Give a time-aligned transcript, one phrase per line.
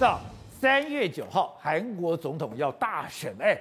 [0.00, 0.18] 到
[0.50, 3.54] 三月九号韩国总统要大选，哎，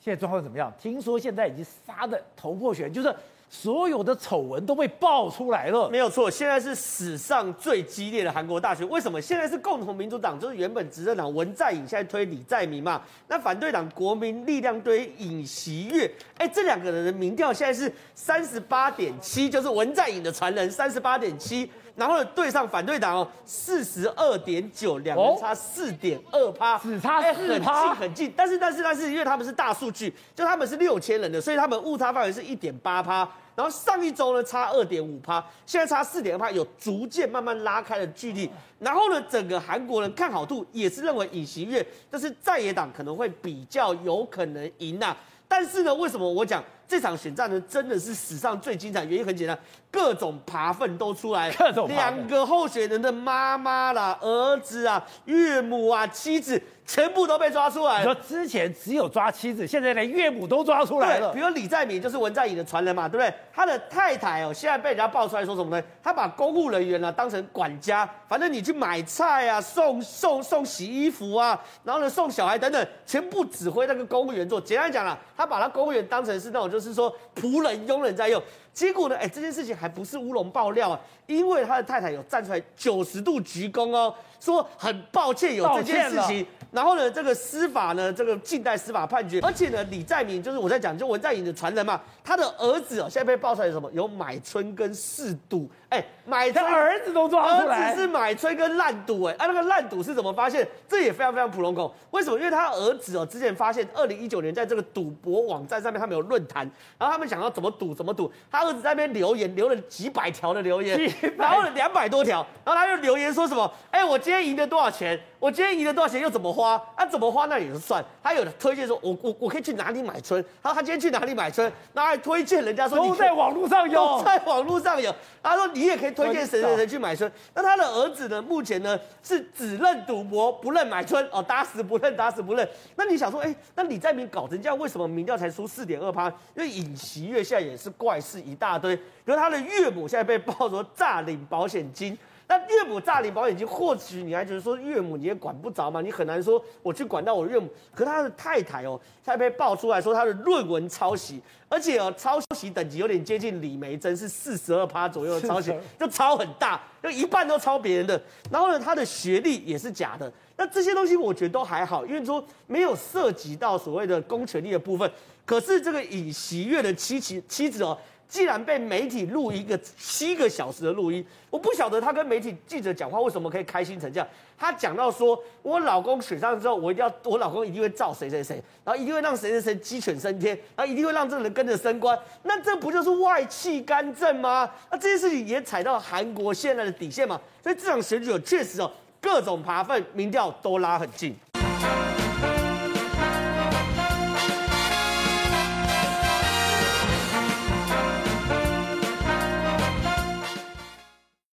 [0.00, 0.72] 现在状况怎么样？
[0.78, 3.14] 听说现在已经杀的头破血流，就是。
[3.54, 6.30] 所有的丑闻都被爆出来了，没有错。
[6.30, 8.88] 现在是史上最激烈的韩国大选。
[8.88, 9.20] 为什么？
[9.20, 13.02] 现在是共同民主党，就是原本执政党文在寅，现在推李在明嘛。
[13.28, 28.34] 那反对党国民力量推尹锡悦，哎，这两个人的民调现在是三十八点七，就是文在寅的传人三十八点七，然后呢对上反对党哦四十二点九，两人差四点二趴，只差四趴，很近很近。
[28.34, 33.28] 但是但是但是，因为他们是大数据，就他们是六千人的，所以他们误差范围是一点八趴。
[33.54, 38.50] 然后上一周呢差二点五趴，现在差四点二趴，有逐渐慢慢拉开的距离。
[38.78, 45.16] 然后呢，整个韩国人看好度也是认为尹锡悦，但是在野党可能会比较有可能赢呐、
[45.46, 47.58] 但是呢，为什么我讲这场选战呢？
[47.66, 49.58] 真的是史上最精彩，原因很简单，
[49.90, 56.62] 各种扒粪都出来，各种两个候选人的妈妈啦、儿子啊、岳母啊、妻子。
[56.84, 58.00] 全部都被抓出来了。
[58.00, 61.32] 你说之前只有抓妻子，现在连岳母都抓出来了。
[61.32, 63.32] 比如李在明就是文在寅的传人嘛，对不对？
[63.52, 65.86] 他的太太哦，现在被人家爆出来说什么呢？
[66.02, 74.60] 他把公务人员呢当成管家，反正你去买菜啊，送送送洗衣服啊，然后呢送小孩等等，全部指挥那个公务员做。
[74.60, 78.42] 简单讲啦，他把他公务员当成是那种就是说仆人佣人在用。
[78.72, 86.46] 结果呢，哎，这件事情还不是乌龙爆料啊，因为他的太太有站出来九十度鞠躬哦，说很抱歉有这件事情。
[86.70, 93.90] 然后呢，这个司法呢，这个近代司法判决，而且呢，李在明就是我在讲，就文在寅的传人嘛，他的儿子哦，现在被爆出来有什么？
[93.92, 100.66] 有买春跟嗜赌，哎，买春他儿子都抓出来，儿子是买春跟烂赌，哎，啊，那个烂赌是怎么发现？
[100.88, 102.38] 这也非常非常普通口，为什么？
[102.38, 106.66] 因为他儿子哦，之前发现二零一九年在这个赌博网站上面，他们有论坛，
[106.98, 110.98] 然后他们想要怎么赌怎么赌，他儿子在那边留言，留了几百条的留言，
[111.36, 113.70] 然后两百多条，然后他又留言说什么？
[113.90, 115.18] 哎，我今天赢了多少钱？
[115.38, 116.20] 我今天赢了多少钱？
[116.20, 116.80] 又怎么花？
[116.94, 118.04] 啊，怎么花那也是算。
[118.22, 120.44] 他有的推荐说，我我我可以去哪里买春？
[120.62, 121.70] 他说他今天去哪里买春？
[121.92, 125.12] 然后还推荐人家说，都在网络上有，都在网络上有。
[125.42, 127.30] 他说你也可以推荐谁谁谁去买春。
[127.54, 128.40] 那他的儿子呢？
[128.40, 132.68] 目前呢是只认赌博，不认买春哦，打死不认，打死不认。
[132.94, 136.32] 那你想说，哎，那李在明搞成这样，为什么民调才输四点二趴？
[136.54, 142.16] 因为尹锡悦现在也是怪事一大堆，然后他的岳母现在被爆说诈领保险金。
[142.52, 146.02] 那岳母诈领保险金，或许你还觉得说岳母你也管不着嘛？
[146.02, 147.66] 你很难说我去管到我岳母。
[147.94, 151.40] 可他的太太哦，才被爆出来说他的论文抄袭，
[151.70, 158.20] 而且哦抄袭等级有点接近李梅珍，是四十二趴左右的抄袭，就抄很大，就一半都抄别人的。
[158.50, 160.30] 然后呢，他的学历也是假的。
[160.58, 165.10] 那这些东西我觉得都还好，因为说没有涉及到所谓的公权力的部分。
[165.46, 167.96] 可是这个尹锡悦的妻妻妻子哦。
[168.32, 174.26] 既然被媒体录一个七个小时的录音，我不晓得他跟媒体记者讲话为什么可以开心成这样。
[174.58, 182.18] 他讲到说，我老公选上之后，我一定要，我老公一定会罩谁谁谁，然后一定会让谁谁谁鸡犬升天，然后一定会让这个人跟着升官。
[182.44, 184.70] 那这不就是外戚干政吗？
[184.90, 187.38] 那这件事情也踩到韩国现在的底线嘛？
[187.62, 188.90] 所以这场选举确实哦，
[189.20, 191.36] 各种扒粪民调都拉很近。